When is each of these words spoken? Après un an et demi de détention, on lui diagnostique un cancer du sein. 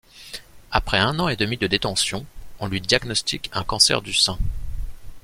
Après 0.71 0.97
un 0.97 1.19
an 1.19 1.27
et 1.27 1.35
demi 1.35 1.57
de 1.57 1.67
détention, 1.67 2.25
on 2.59 2.65
lui 2.65 2.81
diagnostique 2.81 3.51
un 3.53 3.63
cancer 3.63 4.01
du 4.01 4.13
sein. 4.13 4.39